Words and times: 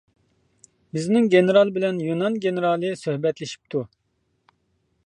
بىزنىڭ 0.97 1.27
گېنېرال 1.35 1.73
بىلەن 1.75 2.01
يۇنان 2.07 2.41
گېنېرالى 2.47 2.91
سۆھبەتلىشىپتۇ. 3.05 3.87